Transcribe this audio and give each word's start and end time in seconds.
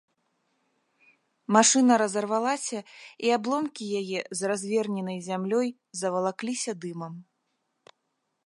Машына 1.57 1.93
разарвалася, 2.03 2.79
і 3.27 3.33
абломкі 3.37 3.83
яе, 4.01 4.21
з 4.41 4.53
разверненай 4.53 5.19
зямлёй, 5.29 5.67
завалакліся 6.03 6.71
дымам. 6.87 7.13